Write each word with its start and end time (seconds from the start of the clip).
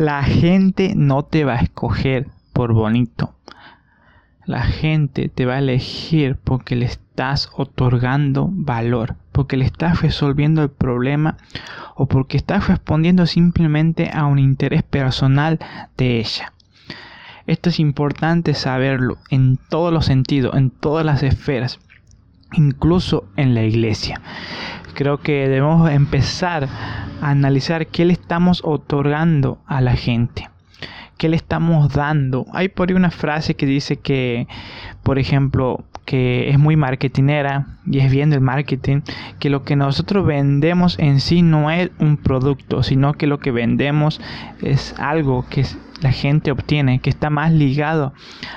La 0.00 0.22
gente 0.22 0.94
no 0.96 1.24
te 1.26 1.44
va 1.44 1.56
a 1.56 1.60
escoger 1.60 2.28
por 2.54 2.72
bonito. 2.72 3.34
La 4.46 4.62
gente 4.62 5.28
te 5.28 5.44
va 5.44 5.56
a 5.56 5.58
elegir 5.58 6.38
porque 6.42 6.74
le 6.74 6.86
estás 6.86 7.50
otorgando 7.54 8.48
valor, 8.50 9.16
porque 9.30 9.58
le 9.58 9.66
estás 9.66 10.00
resolviendo 10.00 10.62
el 10.62 10.70
problema 10.70 11.36
o 11.96 12.06
porque 12.06 12.38
estás 12.38 12.66
respondiendo 12.66 13.26
simplemente 13.26 14.08
a 14.10 14.24
un 14.24 14.38
interés 14.38 14.82
personal 14.82 15.58
de 15.98 16.20
ella. 16.20 16.54
Esto 17.46 17.68
es 17.68 17.78
importante 17.78 18.54
saberlo 18.54 19.18
en 19.28 19.58
todos 19.68 19.92
los 19.92 20.06
sentidos, 20.06 20.56
en 20.56 20.70
todas 20.70 21.04
las 21.04 21.22
esferas, 21.22 21.78
incluso 22.54 23.28
en 23.36 23.54
la 23.54 23.64
iglesia. 23.64 24.22
Creo 24.94 25.18
que 25.18 25.46
debemos 25.46 25.90
empezar 25.90 26.70
analizar 27.20 27.86
qué 27.86 28.04
le 28.04 28.12
estamos 28.12 28.62
otorgando 28.64 29.58
a 29.66 29.80
la 29.80 29.94
gente. 29.94 30.48
¿Qué 31.18 31.28
le 31.28 31.36
estamos 31.36 31.92
dando? 31.92 32.46
Hay 32.52 32.68
por 32.68 32.88
ahí 32.88 32.94
una 32.94 33.10
frase 33.10 33.54
que 33.54 33.66
dice 33.66 33.96
que, 33.96 34.48
por 35.02 35.18
ejemplo, 35.18 35.84
que 36.06 36.48
es 36.48 36.58
muy 36.58 36.76
marketinera 36.76 37.78
y 37.86 37.98
es 37.98 38.10
bien 38.10 38.30
del 38.30 38.40
marketing, 38.40 39.02
que 39.38 39.50
lo 39.50 39.62
que 39.62 39.76
nosotros 39.76 40.26
vendemos 40.26 40.98
en 40.98 41.20
sí 41.20 41.42
no 41.42 41.70
es 41.70 41.90
un 41.98 42.16
producto, 42.16 42.82
sino 42.82 43.12
que 43.12 43.26
lo 43.26 43.38
que 43.38 43.50
vendemos 43.50 44.20
es 44.62 44.94
algo 44.98 45.44
que 45.48 45.64
la 46.00 46.10
gente 46.10 46.50
obtiene, 46.50 47.00
que 47.00 47.10
está 47.10 47.30
más 47.30 47.52
ligado 47.52 48.12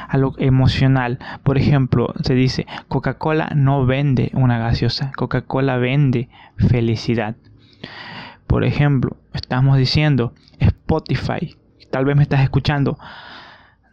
a 0.08 0.17
lo 0.17 0.33
emocional. 0.38 1.20
Por 1.44 1.58
ejemplo, 1.58 2.14
se 2.23 2.33
dice, 2.33 2.66
Coca-Cola 2.88 3.52
no 3.55 3.86
vende 3.86 4.31
una 4.33 4.58
gaseosa, 4.58 5.11
Coca-Cola 5.16 5.77
vende 5.77 6.30
felicidad. 6.58 7.36
Por 8.54 8.66
ejemplo, 8.66 9.18
estamos 9.34 9.80
diciendo 9.80 10.36
Spotify, 10.59 11.58
tal 11.90 12.06
vez 12.06 12.16
me 12.16 12.22
estás 12.22 12.42
escuchando, 12.42 13.00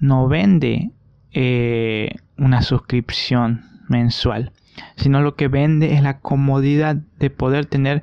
no 0.00 0.28
vende 0.28 0.90
eh, 1.32 2.16
una 2.36 2.60
suscripción 2.60 3.64
mensual, 3.88 4.52
sino 4.96 5.22
lo 5.22 5.34
que 5.34 5.48
vende 5.48 5.94
es 5.94 6.02
la 6.02 6.18
comodidad 6.18 6.96
de 7.18 7.30
poder 7.30 7.64
tener 7.64 8.02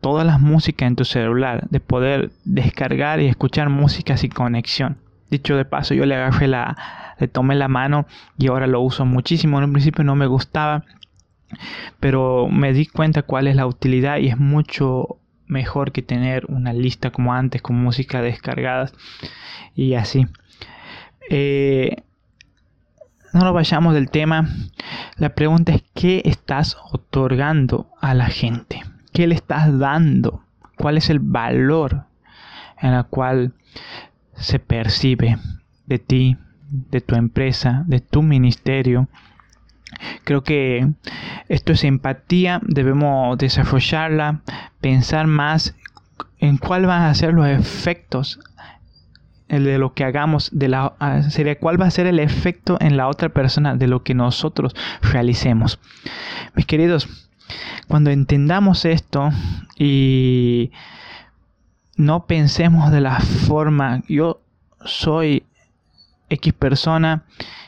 todas 0.00 0.24
las 0.24 0.40
músicas 0.40 0.86
en 0.86 0.94
tu 0.94 1.04
celular, 1.04 1.66
de 1.70 1.80
poder 1.80 2.30
descargar 2.44 3.18
y 3.18 3.26
escuchar 3.26 3.68
música 3.68 4.16
sin 4.16 4.30
conexión. 4.30 4.98
Dicho 5.30 5.56
de 5.56 5.64
paso, 5.64 5.94
yo 5.94 6.06
le 6.06 6.14
agarré 6.14 6.46
la, 6.46 6.76
le 7.18 7.26
tomé 7.26 7.56
la 7.56 7.66
mano 7.66 8.06
y 8.38 8.46
ahora 8.46 8.68
lo 8.68 8.80
uso 8.82 9.04
muchísimo. 9.04 9.58
En 9.58 9.64
un 9.64 9.72
principio 9.72 10.04
no 10.04 10.14
me 10.14 10.28
gustaba, 10.28 10.84
pero 11.98 12.46
me 12.46 12.72
di 12.72 12.86
cuenta 12.86 13.22
cuál 13.22 13.48
es 13.48 13.56
la 13.56 13.66
utilidad 13.66 14.18
y 14.18 14.28
es 14.28 14.38
mucho 14.38 15.18
mejor 15.52 15.92
que 15.92 16.02
tener 16.02 16.46
una 16.46 16.72
lista 16.72 17.10
como 17.10 17.32
antes 17.32 17.62
con 17.62 17.76
música 17.76 18.22
descargadas 18.22 18.92
y 19.76 19.94
así. 19.94 20.26
Eh, 21.30 21.96
no 23.32 23.40
nos 23.40 23.54
vayamos 23.54 23.94
del 23.94 24.10
tema. 24.10 24.48
La 25.16 25.34
pregunta 25.34 25.72
es 25.72 25.82
¿qué 25.94 26.22
estás 26.24 26.76
otorgando 26.90 27.88
a 28.00 28.14
la 28.14 28.26
gente? 28.26 28.82
¿Qué 29.12 29.26
le 29.26 29.34
estás 29.34 29.78
dando? 29.78 30.42
¿Cuál 30.76 30.96
es 30.96 31.10
el 31.10 31.20
valor 31.20 32.04
en 32.80 32.94
el 32.94 33.04
cual 33.06 33.52
se 34.34 34.58
percibe 34.58 35.38
de 35.86 35.98
ti, 35.98 36.36
de 36.70 37.00
tu 37.00 37.14
empresa, 37.14 37.84
de 37.86 38.00
tu 38.00 38.22
ministerio? 38.22 39.08
Creo 40.24 40.42
que 40.42 40.88
esto 41.48 41.72
es 41.72 41.84
empatía, 41.84 42.60
debemos 42.64 43.38
desarrollarla, 43.38 44.42
pensar 44.80 45.26
más 45.26 45.74
en 46.38 46.58
cuál 46.58 46.86
van 46.86 47.02
a 47.02 47.14
ser 47.14 47.34
los 47.34 47.46
efectos 47.46 48.40
de 49.48 49.78
lo 49.78 49.92
que 49.92 50.04
hagamos, 50.04 50.50
de 50.52 50.68
la, 50.68 50.94
ah, 50.98 51.22
sería 51.22 51.58
cuál 51.58 51.80
va 51.80 51.86
a 51.86 51.90
ser 51.90 52.06
el 52.06 52.18
efecto 52.18 52.78
en 52.80 52.96
la 52.96 53.08
otra 53.08 53.28
persona 53.28 53.76
de 53.76 53.86
lo 53.86 54.02
que 54.02 54.14
nosotros 54.14 54.74
realicemos. 55.02 55.78
Mis 56.54 56.64
queridos, 56.64 57.08
cuando 57.86 58.10
entendamos 58.10 58.86
esto 58.86 59.30
y 59.76 60.70
no 61.96 62.26
pensemos 62.26 62.90
de 62.90 63.02
la 63.02 63.20
forma, 63.20 64.02
yo 64.08 64.40
soy 64.84 65.44
X 66.30 66.52
persona 66.54 67.24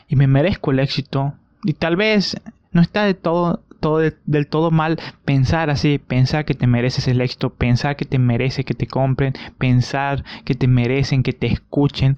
y 0.07 0.15
me 0.15 0.25
merezco 0.25 0.71
el 0.71 0.79
éxito, 0.79 1.35
y 1.65 1.73
tal 1.73 1.95
vez 1.95 2.37
no 2.71 2.81
está 2.81 3.03
de 3.03 3.13
todo, 3.13 3.63
todo 3.79 3.99
del 4.25 4.47
todo 4.47 4.71
mal 4.71 4.99
pensar 5.25 5.69
así, 5.69 5.97
pensar 5.97 6.45
que 6.45 6.53
te 6.53 6.67
mereces 6.67 7.07
el 7.07 7.21
éxito, 7.21 7.51
pensar 7.51 7.95
que 7.95 8.05
te 8.05 8.19
merece 8.19 8.63
que 8.63 8.73
te 8.73 8.87
compren, 8.87 9.33
pensar 9.57 10.23
que 10.43 10.55
te 10.55 10.67
merecen 10.67 11.23
que 11.23 11.33
te 11.33 11.47
escuchen, 11.47 12.17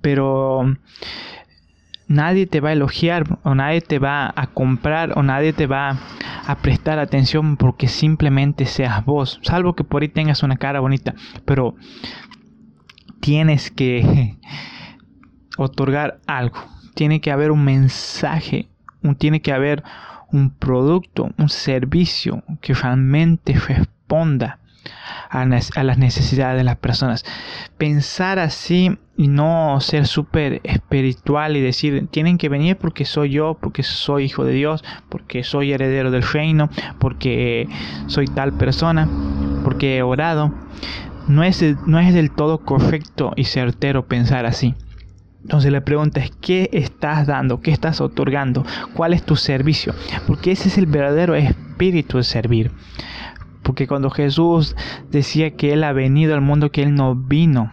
pero 0.00 0.74
nadie 2.08 2.46
te 2.46 2.60
va 2.60 2.70
a 2.70 2.72
elogiar 2.72 3.38
o 3.44 3.54
nadie 3.54 3.80
te 3.80 3.98
va 3.98 4.32
a 4.34 4.48
comprar 4.48 5.16
o 5.16 5.22
nadie 5.22 5.52
te 5.52 5.66
va 5.66 5.98
a 6.46 6.56
prestar 6.56 6.98
atención 6.98 7.56
porque 7.56 7.86
simplemente 7.86 8.64
seas 8.64 9.04
vos, 9.04 9.38
salvo 9.42 9.74
que 9.74 9.84
por 9.84 10.02
ahí 10.02 10.08
tengas 10.08 10.42
una 10.42 10.56
cara 10.56 10.80
bonita, 10.80 11.14
pero 11.44 11.76
tienes 13.20 13.70
que 13.70 14.36
otorgar 15.58 16.20
algo, 16.26 16.58
tiene 16.94 17.20
que 17.20 17.30
haber 17.30 17.50
un 17.50 17.64
mensaje 17.64 18.69
tiene 19.18 19.40
que 19.40 19.52
haber 19.52 19.82
un 20.32 20.50
producto, 20.50 21.30
un 21.38 21.48
servicio 21.48 22.42
que 22.60 22.74
realmente 22.74 23.54
responda 23.54 24.60
a, 25.28 25.44
las 25.44 25.98
necesidades 25.98 26.58
de 26.58 26.64
las 26.64 26.76
personas. 26.76 27.24
Pensar 27.78 28.38
así 28.38 28.98
y 29.16 29.28
no 29.28 29.78
ser 29.80 30.06
súper 30.06 30.60
espiritual 30.64 31.56
y 31.56 31.60
decir, 31.60 32.08
tienen 32.10 32.38
que 32.38 32.48
venir 32.48 32.76
porque 32.76 33.04
soy 33.04 33.30
yo, 33.30 33.56
porque 33.60 33.82
soy 33.82 34.24
hijo 34.24 34.44
de 34.44 34.52
Dios, 34.52 34.84
porque 35.08 35.44
soy 35.44 35.72
heredero 35.72 36.10
del 36.10 36.22
reino, 36.22 36.70
porque 36.98 37.68
soy 38.06 38.26
tal 38.26 38.52
persona, 38.52 39.08
porque 39.64 39.98
he 39.98 40.02
orado. 40.02 40.52
No 41.28 41.44
es, 41.44 41.62
no 41.86 42.00
es 42.00 42.12
del 42.14 42.30
todo 42.30 42.58
correcto 42.58 43.32
y 43.36 43.44
certero 43.44 44.06
pensar 44.06 44.46
así. 44.46 44.74
Entonces 45.42 45.72
la 45.72 45.80
pregunta 45.82 46.20
es, 46.20 46.30
¿qué 46.40 46.68
estás 46.72 47.26
dando? 47.26 47.60
¿Qué 47.60 47.70
estás 47.70 48.00
otorgando? 48.00 48.64
¿Cuál 48.94 49.14
es 49.14 49.22
tu 49.22 49.36
servicio? 49.36 49.94
Porque 50.26 50.52
ese 50.52 50.68
es 50.68 50.78
el 50.78 50.86
verdadero 50.86 51.34
espíritu 51.34 52.18
de 52.18 52.24
servir. 52.24 52.70
Porque 53.62 53.86
cuando 53.86 54.10
Jesús 54.10 54.76
decía 55.10 55.56
que 55.56 55.72
Él 55.72 55.84
ha 55.84 55.92
venido 55.92 56.34
al 56.34 56.40
mundo, 56.40 56.70
que 56.70 56.82
Él 56.82 56.94
no 56.94 57.14
vino 57.14 57.72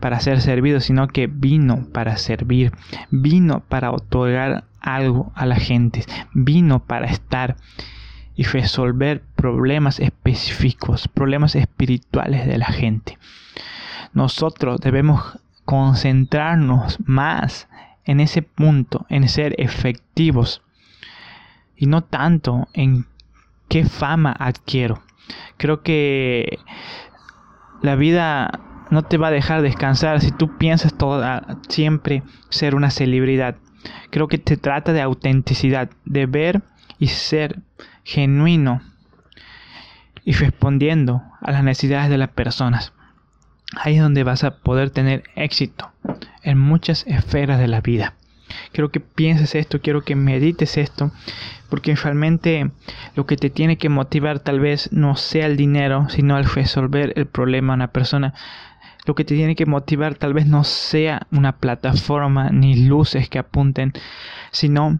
para 0.00 0.20
ser 0.20 0.40
servido, 0.40 0.80
sino 0.80 1.08
que 1.08 1.26
vino 1.26 1.86
para 1.92 2.16
servir, 2.16 2.72
vino 3.10 3.62
para 3.68 3.90
otorgar 3.90 4.64
algo 4.80 5.32
a 5.34 5.46
la 5.46 5.56
gente, 5.56 6.04
vino 6.32 6.80
para 6.80 7.06
estar 7.06 7.56
y 8.34 8.44
resolver 8.44 9.22
problemas 9.34 9.98
específicos, 9.98 11.08
problemas 11.08 11.56
espirituales 11.56 12.46
de 12.46 12.58
la 12.58 12.66
gente. 12.66 13.18
Nosotros 14.12 14.80
debemos 14.80 15.38
concentrarnos 15.68 16.96
más 17.04 17.68
en 18.06 18.20
ese 18.20 18.40
punto, 18.40 19.04
en 19.10 19.28
ser 19.28 19.54
efectivos 19.58 20.62
y 21.76 21.84
no 21.84 22.00
tanto 22.00 22.68
en 22.72 23.04
qué 23.68 23.84
fama 23.84 24.34
adquiero. 24.38 25.02
Creo 25.58 25.82
que 25.82 26.58
la 27.82 27.96
vida 27.96 28.60
no 28.90 29.02
te 29.02 29.18
va 29.18 29.28
a 29.28 29.30
dejar 29.30 29.60
descansar 29.60 30.22
si 30.22 30.30
tú 30.30 30.56
piensas 30.56 30.96
toda, 30.96 31.58
siempre 31.68 32.22
ser 32.48 32.74
una 32.74 32.88
celebridad. 32.88 33.56
Creo 34.08 34.26
que 34.26 34.38
te 34.38 34.56
trata 34.56 34.94
de 34.94 35.02
autenticidad, 35.02 35.90
de 36.06 36.24
ver 36.24 36.62
y 36.98 37.08
ser 37.08 37.60
genuino 38.04 38.80
y 40.24 40.32
respondiendo 40.32 41.20
a 41.42 41.52
las 41.52 41.62
necesidades 41.62 42.08
de 42.08 42.16
las 42.16 42.30
personas. 42.30 42.94
Ahí 43.76 43.96
es 43.96 44.02
donde 44.02 44.24
vas 44.24 44.44
a 44.44 44.56
poder 44.56 44.90
tener 44.90 45.24
éxito 45.36 45.90
en 46.42 46.58
muchas 46.58 47.06
esferas 47.06 47.58
de 47.58 47.68
la 47.68 47.80
vida. 47.80 48.14
Quiero 48.72 48.90
que 48.90 49.00
pienses 49.00 49.54
esto, 49.54 49.80
quiero 49.80 50.02
que 50.02 50.14
medites 50.14 50.78
esto, 50.78 51.10
porque 51.68 51.94
realmente 51.94 52.70
lo 53.14 53.26
que 53.26 53.36
te 53.36 53.50
tiene 53.50 53.76
que 53.76 53.88
motivar 53.90 54.40
tal 54.40 54.60
vez 54.60 54.90
no 54.92 55.16
sea 55.16 55.46
el 55.46 55.56
dinero, 55.56 56.08
sino 56.08 56.38
el 56.38 56.44
resolver 56.44 57.12
el 57.16 57.26
problema 57.26 57.72
a 57.72 57.76
una 57.76 57.92
persona. 57.92 58.34
lo 59.06 59.14
que 59.14 59.24
te 59.24 59.34
tiene 59.34 59.56
que 59.56 59.64
motivar 59.64 60.16
tal 60.16 60.34
vez 60.34 60.46
no 60.46 60.64
sea 60.64 61.26
una 61.30 61.52
plataforma 61.52 62.50
ni 62.50 62.86
luces 62.86 63.30
que 63.30 63.38
apunten, 63.38 63.94
sino 64.50 64.98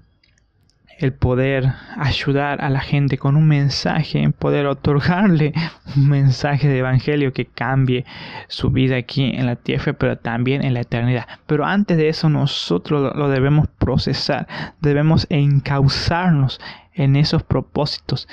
el 0.98 1.12
poder 1.12 1.72
ayudar 1.96 2.60
a 2.60 2.68
la 2.70 2.80
gente 2.80 3.18
con 3.18 3.36
un 3.36 3.46
mensaje, 3.46 4.28
poder 4.36 4.66
otorgarle 4.66 5.52
un 5.96 6.08
mensaje 6.08 6.68
de 6.68 6.78
evangelio 6.78 7.32
que 7.32 7.46
cambie 7.46 8.04
su 8.48 8.70
vida 8.70 8.96
aquí 8.96 9.24
en 9.24 9.46
la 9.46 9.56
tierra, 9.56 9.92
pero 9.92 10.18
también 10.18 10.64
en 10.64 10.74
la 10.74 10.80
eternidad. 10.80 11.26
Pero 11.46 11.64
antes 11.64 11.96
de 11.96 12.08
eso 12.08 12.28
nosotros 12.28 13.16
lo 13.16 13.28
debemos 13.28 13.68
procesar, 13.78 14.48
debemos 14.80 15.26
encauzarnos 15.30 16.60
en 16.94 17.14
esos 17.14 17.44
propósitos 17.44 18.28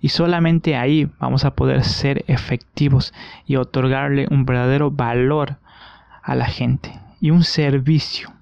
y 0.00 0.08
solamente 0.08 0.74
ahí 0.74 1.10
vamos 1.20 1.44
a 1.44 1.54
poder 1.54 1.84
ser 1.84 2.24
efectivos 2.28 3.12
y 3.46 3.56
otorgarle 3.56 4.26
un 4.30 4.46
verdadero 4.46 4.90
valor 4.90 5.58
a 6.22 6.34
la 6.34 6.46
gente 6.46 6.98
y 7.20 7.30
un 7.30 7.44
servicio 7.44 8.35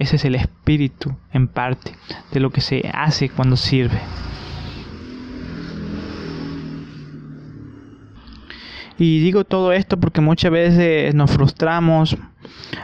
ese 0.00 0.16
es 0.16 0.24
el 0.24 0.34
espíritu, 0.34 1.14
en 1.30 1.46
parte, 1.46 1.94
de 2.32 2.40
lo 2.40 2.48
que 2.48 2.62
se 2.62 2.90
hace 2.94 3.28
cuando 3.28 3.56
sirve. 3.56 4.00
Y 8.96 9.20
digo 9.20 9.44
todo 9.44 9.72
esto 9.72 10.00
porque 10.00 10.22
muchas 10.22 10.52
veces 10.52 11.14
nos 11.14 11.30
frustramos 11.30 12.16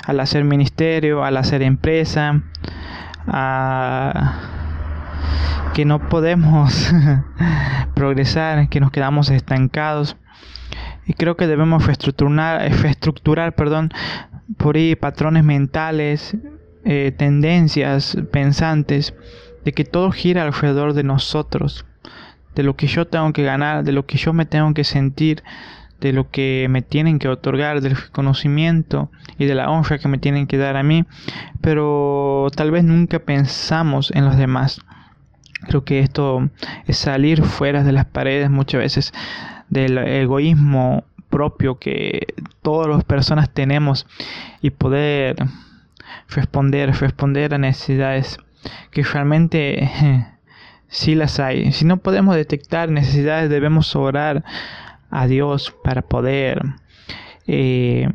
al 0.04 0.20
hacer 0.20 0.44
ministerio, 0.44 1.24
al 1.24 1.38
hacer 1.38 1.62
empresa, 1.62 2.42
que 5.72 5.84
no 5.86 6.08
podemos 6.10 6.92
progresar, 7.94 8.68
que 8.68 8.80
nos 8.80 8.90
quedamos 8.90 9.30
estancados. 9.30 10.18
Y 11.06 11.14
creo 11.14 11.38
que 11.38 11.46
debemos 11.46 11.86
reestructurar, 11.86 12.70
reestructurar 12.82 13.54
perdón, 13.54 13.90
por 14.58 14.76
ahí 14.76 14.96
patrones 14.96 15.44
mentales, 15.44 16.36
eh, 16.88 17.12
tendencias 17.16 18.16
pensantes 18.30 19.12
de 19.64 19.72
que 19.72 19.84
todo 19.84 20.12
gira 20.12 20.44
alrededor 20.44 20.92
de 20.92 21.02
nosotros, 21.02 21.84
de 22.54 22.62
lo 22.62 22.76
que 22.76 22.86
yo 22.86 23.08
tengo 23.08 23.32
que 23.32 23.42
ganar, 23.42 23.82
de 23.82 23.90
lo 23.90 24.06
que 24.06 24.18
yo 24.18 24.32
me 24.32 24.46
tengo 24.46 24.72
que 24.72 24.84
sentir, 24.84 25.42
de 26.00 26.12
lo 26.12 26.30
que 26.30 26.68
me 26.70 26.82
tienen 26.82 27.18
que 27.18 27.26
otorgar, 27.26 27.80
del 27.80 27.96
conocimiento 28.12 29.10
y 29.36 29.46
de 29.46 29.56
la 29.56 29.68
honra 29.68 29.98
que 29.98 30.06
me 30.06 30.18
tienen 30.18 30.46
que 30.46 30.58
dar 30.58 30.76
a 30.76 30.84
mí, 30.84 31.04
pero 31.60 32.46
tal 32.54 32.70
vez 32.70 32.84
nunca 32.84 33.18
pensamos 33.18 34.12
en 34.14 34.24
los 34.24 34.36
demás. 34.36 34.80
Creo 35.66 35.82
que 35.82 35.98
esto 35.98 36.50
es 36.86 36.98
salir 36.98 37.42
fuera 37.42 37.82
de 37.82 37.90
las 37.90 38.04
paredes 38.04 38.48
muchas 38.48 38.78
veces 38.78 39.12
del 39.70 39.98
egoísmo 39.98 41.02
propio 41.30 41.80
que 41.80 42.28
todas 42.62 42.86
las 42.86 43.02
personas 43.02 43.50
tenemos 43.50 44.06
y 44.62 44.70
poder 44.70 45.34
responder, 46.28 46.92
responder 47.00 47.54
a 47.54 47.58
necesidades 47.58 48.38
que 48.90 49.02
realmente 49.02 49.90
sí 50.88 51.14
las 51.14 51.40
hay. 51.40 51.72
Si 51.72 51.84
no 51.84 51.98
podemos 51.98 52.36
detectar 52.36 52.90
necesidades, 52.90 53.50
debemos 53.50 53.94
orar 53.96 54.44
a 55.10 55.26
Dios 55.26 55.74
para 55.84 56.02
poder 56.02 56.62
eh, 57.46 58.10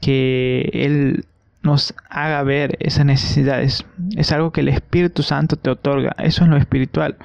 que 0.00 0.70
Él 0.72 1.24
nos 1.62 1.94
haga 2.08 2.42
ver 2.42 2.76
esas 2.80 3.04
necesidades. 3.04 3.84
Es 4.16 4.32
algo 4.32 4.50
que 4.50 4.62
el 4.62 4.68
Espíritu 4.68 5.22
Santo 5.22 5.56
te 5.56 5.70
otorga. 5.70 6.14
Eso 6.18 6.44
es 6.44 6.50
lo 6.50 6.56
espiritual. 6.56 7.16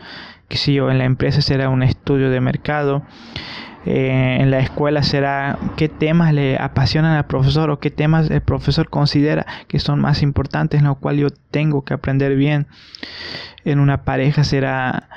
Que 0.47 0.57
si 0.57 0.73
yo 0.73 0.91
en 0.91 0.97
la 0.97 1.05
empresa 1.05 1.41
será 1.41 1.69
un 1.69 1.83
estudio 1.83 2.29
de 2.29 2.41
mercado, 2.41 3.03
eh, 3.85 4.37
en 4.39 4.49
la 4.49 4.59
escuela 4.59 5.03
será 5.03 5.59
qué 5.75 5.89
temas 5.89 6.33
le 6.33 6.57
apasionan 6.57 7.15
al 7.15 7.25
profesor 7.25 7.69
o 7.69 7.79
qué 7.79 7.91
temas 7.91 8.31
el 8.31 8.41
profesor 8.41 8.89
considera 8.89 9.45
que 9.67 9.79
son 9.79 9.99
más 9.99 10.23
importantes, 10.23 10.81
lo 10.81 10.95
cual 10.95 11.17
yo 11.17 11.27
tengo 11.51 11.83
que 11.83 11.93
aprender 11.93 12.35
bien. 12.35 12.67
En 13.63 13.79
una 13.79 14.03
pareja 14.03 14.43
será 14.43 15.09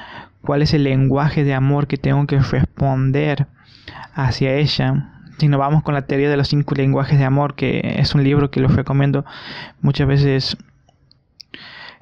cuál 0.43 0.62
es 0.62 0.75
el 0.75 0.85
lenguaje 0.85 1.44
de 1.44 1.55
amor 1.55 1.87
que 1.87 1.97
tengo 1.97 2.26
que 2.26 2.38
responder 2.38 3.47
hacia 4.15 4.55
ella. 4.55 5.15
Si 5.38 5.49
nos 5.49 5.61
vamos 5.61 5.82
con 5.82 5.94
la 5.94 6.03
teoría 6.03 6.29
de 6.29 6.37
los 6.37 6.49
cinco 6.49 6.75
lenguajes 6.75 7.19
de 7.19 7.25
amor, 7.25 7.55
que 7.55 7.97
es 7.99 8.15
un 8.15 8.25
libro 8.25 8.50
que 8.50 8.61
los 8.61 8.75
recomiendo 8.75 9.25
muchas 9.81 10.09
veces 10.09 10.56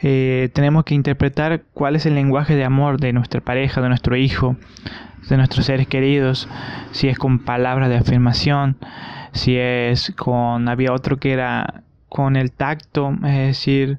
eh, 0.00 0.50
tenemos 0.52 0.84
que 0.84 0.94
interpretar 0.94 1.62
cuál 1.72 1.96
es 1.96 2.06
el 2.06 2.14
lenguaje 2.14 2.54
de 2.54 2.64
amor 2.64 2.98
de 3.00 3.12
nuestra 3.12 3.40
pareja, 3.40 3.80
de 3.80 3.88
nuestro 3.88 4.16
hijo, 4.16 4.56
de 5.28 5.36
nuestros 5.36 5.66
seres 5.66 5.86
queridos, 5.86 6.48
si 6.92 7.08
es 7.08 7.18
con 7.18 7.40
palabras 7.40 7.88
de 7.88 7.96
afirmación, 7.96 8.76
si 9.32 9.56
es 9.56 10.12
con, 10.16 10.68
había 10.68 10.92
otro 10.92 11.18
que 11.18 11.32
era 11.32 11.82
con 12.08 12.36
el 12.36 12.52
tacto, 12.52 13.12
es 13.24 13.38
decir, 13.38 13.98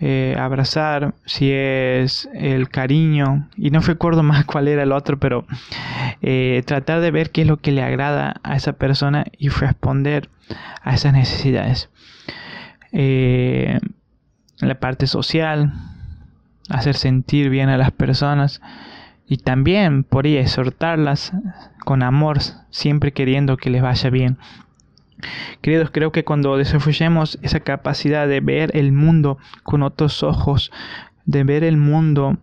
eh, 0.00 0.36
abrazar, 0.38 1.14
si 1.24 1.50
es 1.52 2.28
el 2.34 2.68
cariño, 2.68 3.48
y 3.56 3.70
no 3.70 3.80
recuerdo 3.80 4.22
más 4.24 4.44
cuál 4.44 4.68
era 4.68 4.82
el 4.82 4.92
otro, 4.92 5.18
pero 5.18 5.46
eh, 6.22 6.62
tratar 6.66 7.00
de 7.00 7.10
ver 7.10 7.30
qué 7.30 7.42
es 7.42 7.46
lo 7.46 7.58
que 7.58 7.72
le 7.72 7.82
agrada 7.82 8.40
a 8.42 8.56
esa 8.56 8.74
persona 8.74 9.24
y 9.36 9.48
responder 9.48 10.28
a 10.82 10.94
esas 10.94 11.12
necesidades. 11.12 11.90
La 14.58 14.74
parte 14.76 15.06
social, 15.06 15.72
hacer 16.68 16.94
sentir 16.94 17.50
bien 17.50 17.68
a 17.68 17.76
las 17.76 17.90
personas 17.90 18.60
y 19.26 19.38
también 19.38 20.04
por 20.04 20.26
ahí 20.26 20.36
exhortarlas 20.36 21.32
con 21.84 22.02
amor, 22.02 22.38
siempre 22.70 23.12
queriendo 23.12 23.56
que 23.56 23.70
les 23.70 23.82
vaya 23.82 24.10
bien. 24.10 24.38
Queridos, 25.60 25.90
creo 25.90 26.12
que 26.12 26.24
cuando 26.24 26.56
desarrollemos 26.56 27.38
esa 27.42 27.60
capacidad 27.60 28.28
de 28.28 28.40
ver 28.40 28.76
el 28.76 28.92
mundo 28.92 29.38
con 29.62 29.82
otros 29.82 30.22
ojos, 30.22 30.70
de 31.24 31.44
ver 31.44 31.64
el 31.64 31.76
mundo 31.76 32.38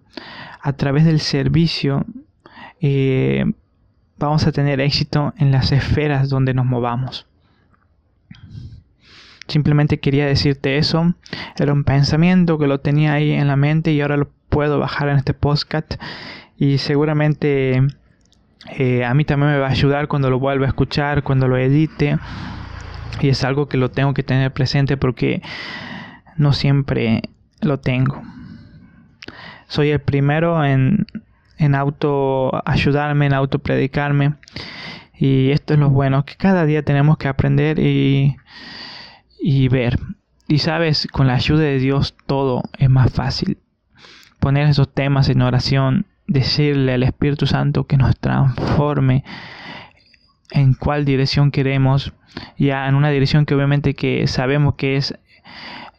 a 0.62 0.74
través 0.74 1.06
del 1.06 1.20
servicio, 1.20 2.06
eh, 2.80 3.46
vamos 4.18 4.48
a 4.48 4.52
tener 4.52 4.80
éxito 4.80 5.34
en 5.38 5.52
las 5.52 5.72
esferas 5.72 6.30
donde 6.30 6.54
nos 6.54 6.66
movamos. 6.66 7.28
Simplemente 9.52 10.00
quería 10.00 10.26
decirte 10.26 10.78
eso. 10.78 11.14
Era 11.58 11.74
un 11.74 11.84
pensamiento 11.84 12.58
que 12.58 12.68
lo 12.68 12.80
tenía 12.80 13.12
ahí 13.12 13.34
en 13.34 13.48
la 13.48 13.58
mente 13.58 13.92
y 13.92 14.00
ahora 14.00 14.16
lo 14.16 14.30
puedo 14.48 14.80
bajar 14.80 15.10
en 15.10 15.18
este 15.18 15.34
podcast 15.34 15.96
y 16.58 16.78
seguramente 16.78 17.86
eh, 18.78 19.04
a 19.04 19.14
mí 19.14 19.26
también 19.26 19.52
me 19.52 19.60
va 19.60 19.68
a 19.68 19.72
ayudar 19.72 20.08
cuando 20.08 20.30
lo 20.30 20.40
vuelva 20.40 20.68
a 20.68 20.70
escuchar, 20.70 21.24
cuando 21.24 21.50
lo 21.50 21.58
edite 21.58 22.18
y 23.20 23.28
es 23.28 23.44
algo 23.44 23.68
que 23.68 23.76
lo 23.76 23.92
tengo 23.92 24.14
que 24.14 24.24
tener 24.24 24.54
presente 24.54 24.96
porque 24.96 25.42
no 26.38 26.54
siempre 26.54 27.22
lo 27.60 27.78
tengo. 27.78 28.22
Soy 29.68 29.90
el 29.90 30.00
primero 30.00 30.64
en, 30.64 31.08
en 31.58 31.76
auto 31.76 32.52
ayudarme, 32.66 33.26
en 33.26 33.34
auto 33.34 33.60
predicarme 33.60 34.36
y 35.14 35.52
esto 35.52 35.74
es 35.74 35.80
lo 35.82 35.90
bueno, 35.90 36.24
que 36.24 36.36
cada 36.36 36.66
día 36.66 36.84
tenemos 36.84 37.18
que 37.18 37.28
aprender 37.28 37.80
y, 37.80 38.38
y 39.42 39.68
ver. 39.68 40.00
Y 40.48 40.60
sabes, 40.60 41.08
con 41.12 41.28
la 41.28 41.34
ayuda 41.34 41.64
de 41.64 41.80
Dios 41.80 42.16
todo 42.28 42.64
es 42.78 42.90
más 42.90 43.12
fácil. 43.12 43.58
Poner 44.40 44.68
esos 44.68 44.94
temas 44.94 45.30
en 45.30 45.42
oración 45.42 46.06
decirle 46.28 46.94
al 46.94 47.04
Espíritu 47.04 47.48
Santo 47.48 47.86
que 47.86 47.98
nos 47.98 48.18
transforme 48.18 49.24
en 50.52 50.74
cuál 50.74 51.06
dirección 51.06 51.52
queremos, 51.52 52.14
ya 52.58 52.88
en 52.88 52.96
una 52.96 53.10
dirección 53.10 53.46
que 53.46 53.56
obviamente 53.56 53.94
que 53.94 54.28
sabemos 54.28 54.76
que 54.76 54.98
es 54.98 55.16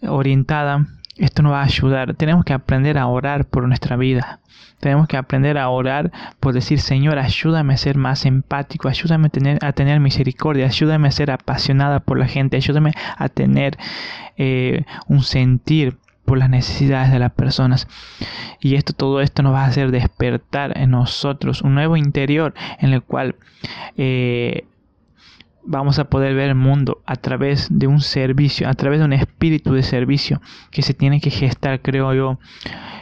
orientada, 0.03 0.87
esto 1.17 1.43
nos 1.43 1.53
va 1.53 1.61
a 1.61 1.65
ayudar. 1.65 2.15
Tenemos 2.15 2.45
que 2.45 2.53
aprender 2.53 2.99
a 2.99 3.07
orar 3.07 3.45
por 3.45 3.67
nuestra 3.67 3.97
vida. 3.97 4.41
Tenemos 4.81 5.07
que 5.07 5.17
aprender 5.17 5.59
a 5.59 5.69
orar 5.69 6.11
por 6.41 6.55
decir, 6.55 6.81
Señor, 6.81 7.19
ayúdame 7.19 7.75
a 7.75 7.77
ser 7.77 7.97
más 7.97 8.27
empático, 8.27 8.89
ayúdame 8.89 9.29
a 9.61 9.73
tener, 9.73 10.01
misericordia, 10.01 10.67
ayúdame 10.67 11.09
a 11.09 11.13
ser 11.13 11.31
apasionada 11.31 12.01
por 12.01 12.19
la 12.19 12.27
gente, 12.27 12.57
ayúdame 12.57 12.93
a 13.17 13.29
tener 13.29 13.79
eh, 14.37 14.85
un 15.07 15.23
sentir 15.23 15.99
por 16.25 16.39
las 16.39 16.51
necesidades 16.51 17.13
de 17.13 17.19
las 17.19 17.33
personas. 17.33 17.87
Y 18.61 18.75
esto, 18.75 18.93
todo 18.93 19.21
esto 19.21 19.43
nos 19.43 19.55
va 19.55 19.65
a 19.65 19.69
hacer 19.69 19.91
despertar 19.91 20.77
en 20.77 20.91
nosotros 20.91 21.63
un 21.63 21.75
nuevo 21.75 21.97
interior 21.97 22.55
en 22.81 22.93
el 22.93 23.03
cual 23.03 23.37
eh, 23.97 24.65
vamos 25.65 25.99
a 25.99 26.05
poder 26.05 26.35
ver 26.35 26.49
el 26.51 26.55
mundo 26.55 27.03
a 27.07 27.17
través 27.17 27.69
de 27.71 27.87
un 27.87 28.01
servicio, 28.01 28.69
a 28.69 28.75
través 28.75 28.99
de 28.99 29.05
un 29.05 29.13
espíritu 29.13 29.73
de 29.75 29.83
servicio 29.83 30.41
que 30.71 30.83
se 30.83 30.95
tiene 30.95 31.21
que 31.21 31.31
gestar, 31.31 31.81
creo 31.81 32.13
yo, 32.15 32.39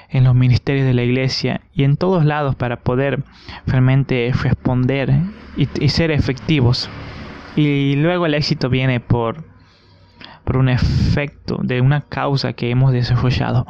en 0.08 0.24
los 0.24 0.34
ministerios 0.34 0.86
de 0.86 0.94
la 0.94 1.02
iglesia 1.02 1.60
y 1.72 1.84
en 1.84 1.96
todos 1.96 2.24
lados 2.24 2.56
para 2.56 2.80
poder 2.80 3.22
realmente 3.66 4.32
responder 4.42 5.12
y 5.56 5.88
ser 5.88 6.10
efectivos. 6.10 6.90
Y 7.56 7.96
luego 7.96 8.26
el 8.26 8.34
éxito 8.34 8.68
viene 8.68 9.00
por 9.00 9.50
por 10.50 10.56
un 10.56 10.68
efecto 10.68 11.60
de 11.62 11.80
una 11.80 12.00
causa 12.00 12.54
que 12.54 12.70
hemos 12.70 12.92
desarrollado. 12.92 13.66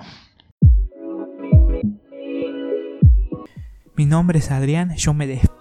Mi 3.97 4.07
nombre 4.07 4.39
es 4.39 4.51
Adrián, 4.51 4.97
yo 4.97 5.13
me 5.13 5.27
despido 5.27 5.60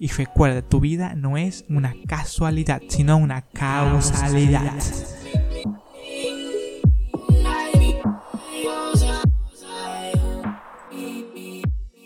y 0.00 0.08
recuerda, 0.08 0.62
tu 0.62 0.80
vida 0.80 1.14
no 1.14 1.36
es 1.36 1.64
una 1.68 1.94
casualidad, 2.08 2.82
sino 2.88 3.16
una 3.16 3.42
causalidad. 3.42 4.74